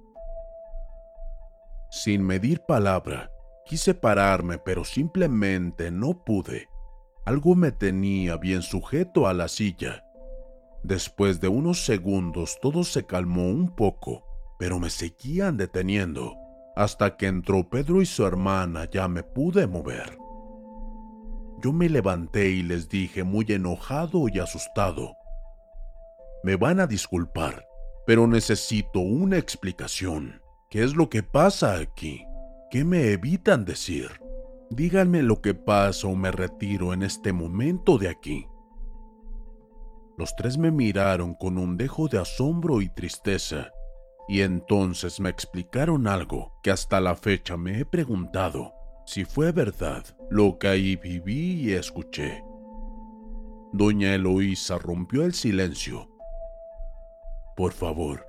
Sin 1.92 2.24
medir 2.24 2.62
palabra, 2.62 3.32
quise 3.66 3.94
pararme, 3.94 4.58
pero 4.58 4.84
simplemente 4.84 5.92
no 5.92 6.24
pude. 6.24 6.69
Algo 7.30 7.54
me 7.54 7.72
tenía 7.72 8.38
bien 8.38 8.64
sujeto 8.64 9.28
a 9.28 9.36
la 9.36 9.50
silla. 9.50 10.04
Después 10.82 11.40
de 11.40 11.48
unos 11.48 11.86
segundos 11.86 12.58
todo 12.60 12.84
se 12.84 13.06
calmó 13.06 13.50
un 13.50 13.76
poco, 13.76 14.26
pero 14.58 14.80
me 14.80 14.90
seguían 14.90 15.56
deteniendo. 15.56 16.36
Hasta 16.76 17.18
que 17.18 17.28
entró 17.28 17.70
Pedro 17.70 18.02
y 18.02 18.08
su 18.08 18.26
hermana 18.26 18.90
ya 18.90 19.08
me 19.08 19.22
pude 19.22 19.68
mover. 19.68 20.18
Yo 21.62 21.72
me 21.72 21.88
levanté 21.88 22.50
y 22.50 22.64
les 22.64 22.90
dije 22.90 23.24
muy 23.24 23.46
enojado 23.50 24.28
y 24.28 24.40
asustado. 24.40 25.16
Me 26.44 26.56
van 26.56 26.80
a 26.80 26.88
disculpar, 26.88 27.64
pero 28.08 28.26
necesito 28.26 29.02
una 29.02 29.38
explicación. 29.38 30.42
¿Qué 30.72 30.84
es 30.84 30.96
lo 30.96 31.12
que 31.12 31.22
pasa 31.22 31.78
aquí? 31.78 32.26
¿Qué 32.72 32.84
me 32.84 33.12
evitan 33.12 33.66
decir? 33.66 34.10
Díganme 34.70 35.24
lo 35.24 35.42
que 35.42 35.56
pasa 35.56 36.08
o 36.08 36.16
me 36.16 36.32
retiro 36.32 36.94
en 36.94 37.02
este 37.02 37.34
momento 37.34 37.98
de 37.98 38.10
aquí. 38.10 38.48
Los 40.18 40.36
tres 40.36 40.58
me 40.58 40.70
miraron 40.70 41.34
con 41.34 41.58
un 41.58 41.76
dejo 41.76 42.08
de 42.08 42.20
asombro 42.20 42.82
y 42.82 42.90
tristeza, 42.90 43.72
y 44.28 44.42
entonces 44.42 45.20
me 45.20 45.30
explicaron 45.30 46.08
algo 46.08 46.54
que 46.62 46.70
hasta 46.70 47.00
la 47.00 47.16
fecha 47.16 47.58
me 47.58 47.80
he 47.80 47.86
preguntado 47.86 48.74
si 49.06 49.26
fue 49.26 49.52
verdad 49.52 50.06
lo 50.30 50.60
que 50.60 50.68
ahí 50.68 50.96
viví 50.98 51.62
y 51.64 51.72
escuché. 51.72 52.44
Doña 53.74 54.14
Eloísa 54.14 54.78
rompió 54.78 55.24
el 55.24 55.34
silencio. 55.34 56.10
Por 57.56 57.72
favor, 57.72 58.26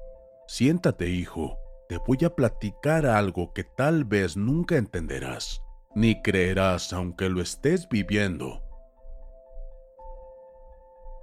siéntate, 0.46 1.10
hijo. 1.10 1.58
Te 1.88 1.98
voy 2.06 2.18
a 2.24 2.34
platicar 2.34 3.04
algo 3.04 3.52
que 3.52 3.64
tal 3.64 4.04
vez 4.04 4.36
nunca 4.36 4.76
entenderás, 4.76 5.60
ni 5.94 6.22
creerás 6.22 6.92
aunque 6.92 7.28
lo 7.28 7.40
estés 7.42 7.88
viviendo. 7.88 8.62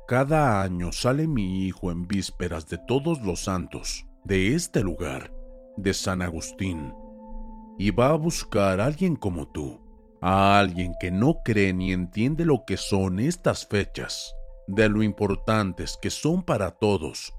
Cada 0.08 0.62
año 0.62 0.92
sale 0.92 1.28
mi 1.28 1.66
hijo 1.66 1.92
en 1.92 2.08
vísperas 2.08 2.68
de 2.68 2.78
todos 2.78 3.22
los 3.22 3.42
santos 3.42 4.06
de 4.24 4.56
este 4.56 4.82
lugar, 4.82 5.34
de 5.78 5.94
San 5.94 6.22
Agustín, 6.22 6.94
y 7.78 7.92
va 7.92 8.10
a 8.10 8.16
buscar 8.16 8.82
a 8.82 8.86
alguien 8.86 9.16
como 9.16 9.48
tú, 9.50 9.82
a 10.22 10.60
alguien 10.60 10.94
que 11.00 11.12
no 11.12 11.42
cree 11.44 11.74
ni 11.74 11.92
entiende 11.92 12.46
lo 12.46 12.64
que 12.66 12.78
son 12.78 13.20
estas 13.20 13.68
fechas, 13.68 14.34
de 14.68 14.90
lo 14.90 15.04
importantes 15.04 15.98
que 16.02 16.10
son 16.10 16.44
para 16.44 16.72
todos, 16.72 17.34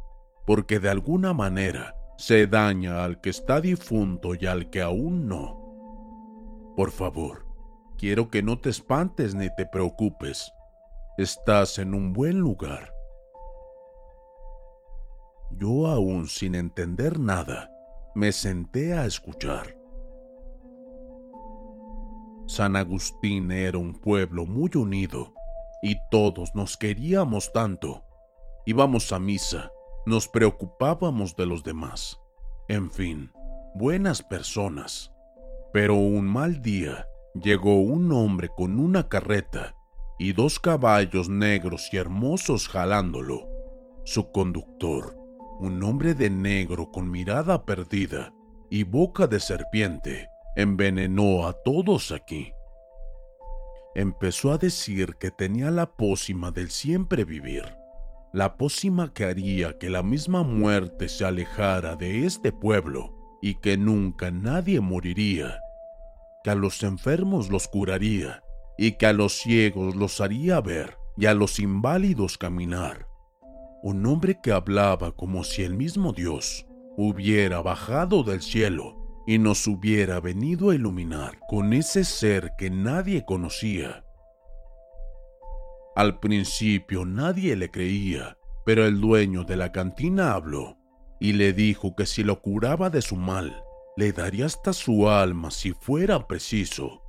porque 0.47 0.78
de 0.78 0.88
alguna 0.88 1.35
manera 1.35 1.94
se 2.16 2.47
daña 2.47 3.04
al 3.04 3.20
que 3.20 3.30
está 3.30 3.61
difunto 3.61 4.35
y 4.35 4.47
al 4.47 4.70
que 4.70 4.80
aún 4.82 5.26
no. 5.28 5.67
Por 6.78 6.92
favor, 6.92 7.44
quiero 7.97 8.30
que 8.30 8.40
no 8.40 8.61
te 8.61 8.70
espantes 8.70 9.35
ni 9.35 9.52
te 9.56 9.66
preocupes. 9.66 10.52
Estás 11.16 11.76
en 11.80 11.92
un 11.92 12.12
buen 12.12 12.38
lugar. 12.38 12.94
Yo 15.50 15.88
aún 15.88 16.28
sin 16.28 16.54
entender 16.54 17.18
nada, 17.18 17.68
me 18.14 18.30
senté 18.30 18.94
a 18.94 19.06
escuchar. 19.06 19.76
San 22.47 22.76
Agustín 22.76 23.50
era 23.50 23.76
un 23.76 23.94
pueblo 23.94 24.47
muy 24.47 24.70
unido 24.76 25.35
y 25.82 25.97
todos 26.12 26.54
nos 26.54 26.76
queríamos 26.76 27.52
tanto. 27.52 28.04
Íbamos 28.66 29.11
a 29.11 29.18
misa, 29.18 29.73
nos 30.06 30.28
preocupábamos 30.28 31.35
de 31.35 31.47
los 31.47 31.64
demás. 31.64 32.20
En 32.68 32.88
fin, 32.92 33.32
buenas 33.75 34.23
personas. 34.23 35.12
Pero 35.72 35.94
un 35.94 36.26
mal 36.26 36.62
día 36.62 37.06
llegó 37.34 37.80
un 37.80 38.12
hombre 38.12 38.48
con 38.56 38.78
una 38.78 39.08
carreta 39.08 39.75
y 40.18 40.32
dos 40.32 40.58
caballos 40.58 41.28
negros 41.28 41.88
y 41.92 41.96
hermosos 41.96 42.68
jalándolo. 42.68 43.46
Su 44.04 44.32
conductor 44.32 45.18
un 45.58 45.82
hombre 45.82 46.14
de 46.14 46.30
negro 46.30 46.90
con 46.92 47.10
mirada 47.10 47.64
perdida 47.64 48.32
y 48.70 48.84
boca 48.84 49.26
de 49.26 49.40
serpiente, 49.40 50.30
envenenó 50.54 51.48
a 51.48 51.52
todos 51.52 52.12
aquí. 52.12 52.52
Empezó 53.94 54.52
a 54.52 54.58
decir 54.58 55.16
que 55.16 55.32
tenía 55.32 55.70
la 55.72 55.96
pócima 55.96 56.52
del 56.52 56.70
siempre 56.70 57.25
vivir, 57.25 57.64
la 58.32 58.56
pócima 58.56 59.12
que 59.12 59.25
haría 59.25 59.78
que 59.78 59.90
la 59.90 60.04
misma 60.04 60.44
muerte 60.44 61.08
se 61.08 61.25
alejara 61.25 61.96
de 61.96 62.25
este 62.25 62.52
pueblo 62.52 63.17
y 63.40 63.57
que 63.57 63.77
nunca 63.77 64.31
nadie 64.31 64.81
moriría, 64.81 65.61
que 66.44 66.51
a 66.51 66.55
los 66.55 66.83
enfermos 66.83 67.51
los 67.51 67.68
curaría 67.68 68.42
y 68.77 68.92
que 68.92 69.07
a 69.07 69.12
los 69.12 69.35
ciegos 69.35 69.96
los 69.96 70.20
haría 70.20 70.61
ver 70.61 70.96
y 71.16 71.27
a 71.27 71.35
los 71.35 71.59
inválidos 71.59 72.38
caminar 72.38 73.09
un 73.83 74.05
hombre 74.07 74.40
que 74.42 74.53
hablaba 74.53 75.12
como 75.12 75.44
si 75.44 75.62
el 75.62 75.74
mismo 75.74 76.12
Dios 76.12 76.66
hubiera 76.96 77.62
bajado 77.62 78.24
del 78.24 78.42
cielo 78.42 78.96
y 79.27 79.38
nos 79.38 79.66
hubiera 79.66 80.20
venido 80.20 80.70
a 80.70 80.74
iluminar 80.74 81.38
con 81.48 81.72
ese 81.72 82.05
ser 82.05 82.53
que 82.59 82.70
nadie 82.70 83.24
conocía. 83.24 84.05
Al 85.94 86.18
principio 86.18 87.05
nadie 87.05 87.55
le 87.57 87.70
creía, 87.70 88.37
pero 88.64 88.85
el 88.85 89.01
dueño 89.01 89.44
de 89.44 89.57
la 89.57 89.70
cantina 89.70 90.33
habló 90.33 90.77
y 91.20 91.33
le 91.33 91.52
dijo 91.52 91.94
que 91.96 92.07
si 92.07 92.22
lo 92.22 92.40
curaba 92.40 92.90
de 92.90 93.02
su 93.02 93.16
mal, 93.16 93.62
le 93.96 94.12
daría 94.12 94.46
hasta 94.46 94.72
su 94.72 95.09
alma 95.09 95.50
si 95.50 95.72
fuera 95.72 96.26
preciso. 96.26 97.02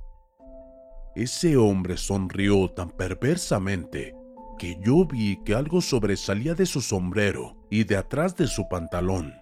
Ese 1.14 1.56
hombre 1.56 1.96
sonrió 1.96 2.68
tan 2.68 2.90
perversamente 2.90 4.14
que 4.58 4.78
yo 4.82 5.06
vi 5.06 5.42
que 5.44 5.54
algo 5.54 5.80
sobresalía 5.80 6.54
de 6.54 6.66
su 6.66 6.80
sombrero 6.80 7.56
y 7.70 7.84
de 7.84 7.96
atrás 7.96 8.36
de 8.36 8.46
su 8.46 8.68
pantalón. 8.68 9.34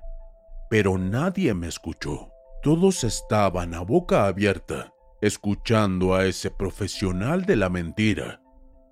Pero 0.70 0.98
nadie 0.98 1.54
me 1.54 1.68
escuchó. 1.68 2.31
Todos 2.62 3.04
estaban 3.04 3.74
a 3.74 3.81
boca 3.81 4.26
abierta, 4.26 4.92
escuchando 5.20 6.14
a 6.14 6.26
ese 6.26 6.50
profesional 6.50 7.44
de 7.46 7.57
la 7.57 7.68
mentira. 7.68 8.42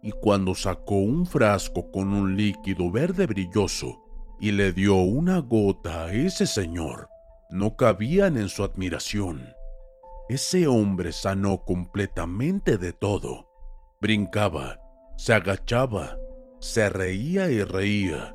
Y 0.03 0.13
cuando 0.13 0.55
sacó 0.55 0.97
un 0.97 1.27
frasco 1.27 1.91
con 1.91 2.13
un 2.13 2.37
líquido 2.37 2.91
verde 2.91 3.27
brilloso 3.27 4.06
y 4.41 4.53
le 4.53 4.73
dio 4.73 4.97
una 4.97 5.39
gota 5.39 6.07
a 6.07 6.13
ese 6.13 6.47
señor, 6.47 7.09
no 7.51 7.77
cabían 7.77 8.37
en 8.37 8.49
su 8.49 8.65
admiración. 8.65 9.55
Ese 10.29 10.67
hombre 10.67 11.13
sanó 11.13 11.65
completamente 11.65 12.79
de 12.79 12.93
todo. 12.93 13.49
Brincaba, 14.01 14.81
se 15.17 15.33
agachaba, 15.33 16.17
se 16.59 16.89
reía 16.89 17.51
y 17.51 17.63
reía. 17.63 18.35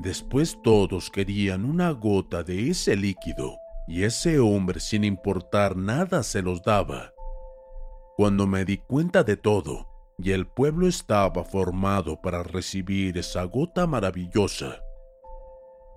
Después 0.00 0.58
todos 0.62 1.10
querían 1.10 1.64
una 1.64 1.90
gota 1.90 2.42
de 2.42 2.70
ese 2.70 2.96
líquido 2.96 3.56
y 3.86 4.04
ese 4.04 4.38
hombre 4.38 4.80
sin 4.80 5.04
importar 5.04 5.76
nada 5.76 6.22
se 6.22 6.42
los 6.42 6.62
daba. 6.62 7.12
Cuando 8.16 8.46
me 8.46 8.64
di 8.64 8.78
cuenta 8.78 9.22
de 9.22 9.36
todo 9.36 9.88
y 10.18 10.32
el 10.32 10.46
pueblo 10.46 10.88
estaba 10.88 11.44
formado 11.44 12.20
para 12.20 12.42
recibir 12.42 13.16
esa 13.16 13.44
gota 13.44 13.86
maravillosa, 13.86 14.82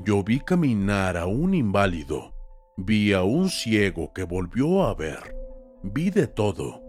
yo 0.03 0.23
vi 0.23 0.39
caminar 0.39 1.17
a 1.17 1.25
un 1.25 1.53
inválido, 1.53 2.33
vi 2.77 3.13
a 3.13 3.23
un 3.23 3.49
ciego 3.49 4.11
que 4.13 4.23
volvió 4.23 4.83
a 4.83 4.95
ver, 4.95 5.35
vi 5.83 6.09
de 6.09 6.27
todo. 6.27 6.81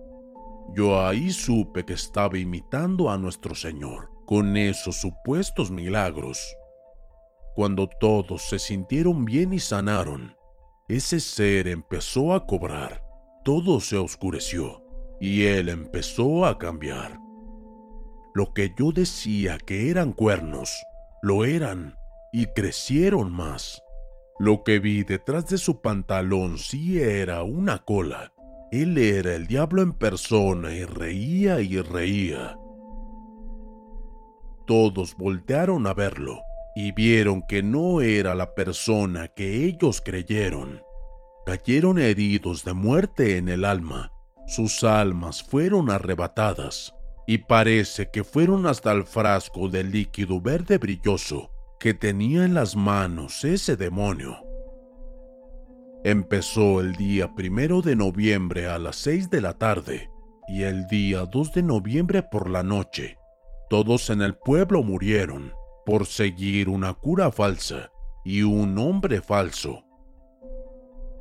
Yo 0.75 1.05
ahí 1.05 1.31
supe 1.31 1.85
que 1.85 1.95
estaba 1.95 2.39
imitando 2.39 3.11
a 3.11 3.19
nuestro 3.19 3.55
Señor 3.55 4.11
con 4.27 4.57
esos 4.57 5.01
supuestos 5.01 5.71
milagros. 5.71 6.39
Cuando 7.55 7.89
todos 7.89 8.43
se 8.43 8.59
sintieron 8.59 9.25
bien 9.25 9.53
y 9.53 9.59
sanaron, 9.59 10.37
ese 10.89 11.21
ser 11.21 11.69
empezó 11.69 12.33
a 12.33 12.47
cobrar, 12.47 13.03
todo 13.45 13.81
se 13.81 13.99
oscureció 13.99 14.83
y 15.21 15.45
él 15.45 15.69
empezó 15.69 16.47
a 16.47 16.59
cambiar. 16.59 17.19
Lo 18.35 18.55
que 18.55 18.73
yo 18.79 18.93
decía 18.93 19.59
que 19.59 19.91
eran 19.91 20.13
cuernos, 20.13 20.73
lo 21.23 21.45
eran 21.45 21.97
y 22.33 22.47
crecieron 22.47 23.33
más. 23.33 23.83
Lo 24.39 24.65
que 24.65 24.79
vi 24.79 25.05
detrás 25.05 25.49
de 25.49 25.59
su 25.59 25.81
pantalón 25.81 26.59
sí 26.59 27.01
era 27.01 27.43
una 27.43 27.85
cola 27.85 28.33
él 28.73 28.97
era 28.97 29.35
el 29.35 29.47
diablo 29.47 29.83
en 29.83 29.93
persona 29.93 30.73
y 30.73 30.87
reía 30.87 31.61
y 31.61 31.79
reía. 31.79 32.59
Todos 34.67 35.15
voltearon 35.15 35.87
a 35.87 35.93
verlo 35.93 36.41
y 36.75 36.93
vieron 36.93 37.43
que 37.43 37.63
no 37.63 38.01
era 38.01 38.35
la 38.35 38.55
persona 38.55 39.29
que 39.29 39.67
ellos 39.67 40.01
creyeron. 40.01 40.81
Cayeron 41.45 41.99
heridos 41.99 42.65
de 42.65 42.73
muerte 42.73 43.37
en 43.37 43.51
el 43.51 43.67
alma. 43.67 44.11
Sus 44.47 44.85
almas 44.85 45.43
fueron 45.43 45.91
arrebatadas 45.91 46.95
y 47.27 47.39
parece 47.39 48.09
que 48.11 48.25
fueron 48.25 48.65
hasta 48.65 48.91
el 48.93 49.05
frasco 49.05 49.69
de 49.69 49.85
líquido 49.85 50.41
verde 50.41 50.79
brilloso 50.79 51.51
que 51.83 51.95
tenía 51.95 52.45
en 52.45 52.55
las 52.55 52.77
manos 52.77 53.45
ese 53.45 53.75
demonio. 53.75 54.37
Empezó 56.05 56.81
el 56.81 56.93
día 56.95 57.35
primero 57.35 57.83
de 57.83 57.97
noviembre 57.97 58.69
a 58.69 58.79
las 58.79 58.95
seis 58.95 59.31
de 59.31 59.41
la 59.41 59.55
tarde 59.55 60.09
y 60.47 60.63
el 60.63 60.87
día 60.87 61.27
2 61.27 61.55
de 61.55 61.63
noviembre 61.65 62.23
por 62.23 62.49
la 62.49 62.63
noche. 62.63 63.19
Todos 63.69 64.11
en 64.11 64.23
el 64.23 64.37
pueblo 64.37 64.85
murieron 64.85 65.55
por 65.85 66.07
seguir 66.07 66.69
una 66.69 66.95
cura 66.95 67.33
falsa 67.33 67.91
y 68.25 68.43
un 68.43 68.79
hombre 68.79 69.21
falso. 69.21 69.83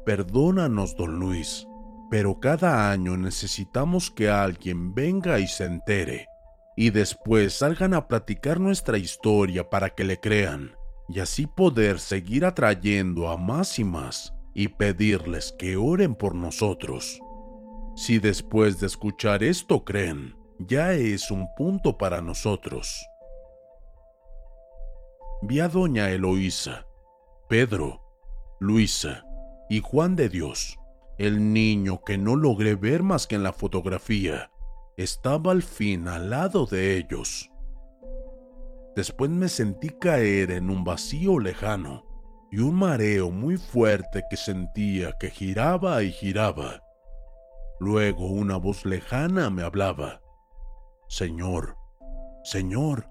Perdónanos, 0.06 0.96
don 0.96 1.20
Luis, 1.20 1.66
Pero 2.12 2.40
cada 2.40 2.92
año 2.92 3.18
necesitamos 3.18 4.12
que 4.12 4.30
alguien 4.30 4.94
venga 4.94 5.40
y 5.40 5.48
se 5.48 5.66
entere, 5.66 6.28
y 6.76 6.90
después 6.90 7.54
salgan 7.54 7.94
a 7.94 8.08
platicar 8.08 8.60
nuestra 8.60 8.98
historia 8.98 9.70
para 9.70 9.90
que 9.90 10.04
le 10.04 10.20
crean, 10.20 10.76
y 11.10 11.20
así 11.20 11.48
poder 11.48 12.00
seguir 12.00 12.46
atrayendo 12.46 13.30
a 13.30 13.38
más 13.38 13.80
y 13.80 13.84
más 13.84 14.34
y 14.54 14.70
pedirles 14.70 15.54
que 15.58 15.78
oren 15.78 16.16
por 16.16 16.36
nosotros. 16.36 17.20
Si 17.96 18.20
después 18.20 18.80
de 18.80 18.88
escuchar 18.88 19.44
esto 19.44 19.84
creen, 19.84 20.36
ya 20.60 20.94
es 20.94 21.32
un 21.32 21.48
punto 21.56 21.98
para 21.98 22.22
nosotros. 22.22 23.06
Vi 25.42 25.60
a 25.60 25.68
doña 25.68 26.12
Eloísa, 26.12 26.86
Pedro, 27.50 28.02
Luisa 28.60 29.26
y 29.70 29.80
Juan 29.80 30.16
de 30.16 30.30
Dios, 30.30 30.78
el 31.18 31.52
niño 31.52 32.02
que 32.06 32.18
no 32.18 32.36
logré 32.36 32.76
ver 32.76 33.04
más 33.04 33.28
que 33.28 33.36
en 33.36 33.44
la 33.44 33.54
fotografía, 33.54 34.51
estaba 35.04 35.52
al 35.52 35.64
fin 35.64 36.08
al 36.08 36.30
lado 36.30 36.66
de 36.66 36.98
ellos. 36.98 37.50
Después 38.96 39.30
me 39.30 39.48
sentí 39.48 39.90
caer 39.90 40.52
en 40.52 40.70
un 40.70 40.84
vacío 40.84 41.40
lejano 41.40 42.06
y 42.52 42.60
un 42.60 42.76
mareo 42.76 43.32
muy 43.32 43.58
fuerte 43.58 44.24
que 44.30 44.38
sentía 44.38 45.14
que 45.18 45.30
giraba 45.30 46.04
y 46.04 46.12
giraba. 46.12 46.82
Luego 47.80 48.28
una 48.28 48.58
voz 48.58 48.86
lejana 48.86 49.50
me 49.50 49.64
hablaba. 49.64 50.22
Señor, 51.08 51.78
Señor, 52.44 53.08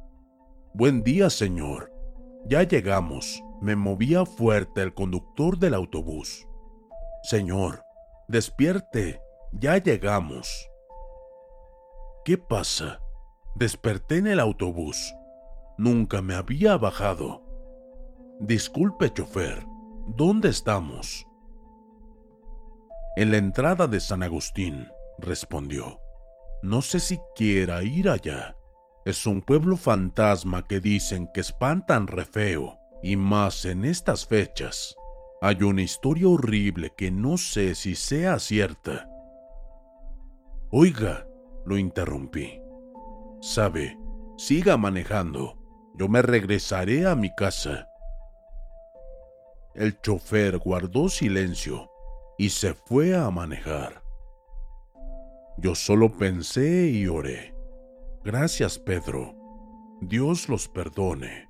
buen 0.74 1.02
día, 1.02 1.30
Señor. 1.30 1.92
Ya 2.46 2.62
llegamos. 2.62 3.42
Me 3.60 3.76
movía 3.76 4.24
fuerte 4.24 4.82
el 4.82 4.94
conductor 4.94 5.58
del 5.58 5.74
autobús. 5.74 6.46
Señor, 7.22 7.82
despierte. 8.28 9.20
Ya 9.52 9.76
llegamos. 9.78 10.69
¿Qué 12.24 12.36
pasa? 12.36 13.00
Desperté 13.54 14.18
en 14.18 14.26
el 14.26 14.40
autobús. 14.40 15.14
Nunca 15.78 16.20
me 16.20 16.34
había 16.34 16.76
bajado. 16.76 17.42
Disculpe, 18.40 19.12
chofer, 19.12 19.64
¿dónde 20.06 20.50
estamos? 20.50 21.26
En 23.16 23.30
la 23.30 23.38
entrada 23.38 23.86
de 23.86 24.00
San 24.00 24.22
Agustín, 24.22 24.88
respondió. 25.18 26.00
No 26.62 26.82
sé 26.82 27.00
si 27.00 27.18
quiera 27.34 27.82
ir 27.82 28.08
allá. 28.08 28.56
Es 29.06 29.26
un 29.26 29.40
pueblo 29.40 29.78
fantasma 29.78 30.66
que 30.66 30.80
dicen 30.80 31.28
que 31.32 31.40
espantan 31.40 32.06
re 32.06 32.26
feo, 32.26 32.78
y 33.02 33.16
más 33.16 33.64
en 33.64 33.86
estas 33.86 34.26
fechas. 34.26 34.94
Hay 35.40 35.62
una 35.62 35.80
historia 35.80 36.28
horrible 36.28 36.92
que 36.96 37.10
no 37.10 37.38
sé 37.38 37.74
si 37.74 37.94
sea 37.94 38.38
cierta. 38.38 39.08
Oiga, 40.70 41.26
lo 41.64 41.76
interrumpí. 41.76 42.60
Sabe, 43.40 43.98
siga 44.36 44.76
manejando. 44.76 45.56
Yo 45.94 46.08
me 46.08 46.22
regresaré 46.22 47.06
a 47.06 47.14
mi 47.14 47.34
casa. 47.34 47.86
El 49.74 50.00
chofer 50.00 50.58
guardó 50.58 51.08
silencio 51.08 51.90
y 52.38 52.50
se 52.50 52.74
fue 52.74 53.14
a 53.14 53.30
manejar. 53.30 54.02
Yo 55.58 55.74
solo 55.74 56.16
pensé 56.16 56.88
y 56.88 57.06
oré. 57.06 57.54
Gracias, 58.24 58.78
Pedro. 58.78 59.34
Dios 60.00 60.48
los 60.48 60.68
perdone. 60.68 61.49